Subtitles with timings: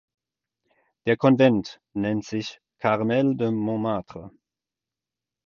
[1.05, 4.31] Der Konvent nennt sich "Carmel de Montmartre".